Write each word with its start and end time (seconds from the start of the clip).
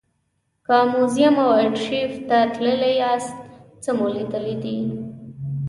که 0.67 0.73
موزیم 0.93 1.35
او 1.43 1.47
ارشیف 1.65 2.13
ته 2.27 2.37
تللي 2.53 2.91
یاست 3.01 3.37
څه 3.83 3.89
مو 3.97 4.07
لیدلي 4.13 4.55
دي. 4.63 4.77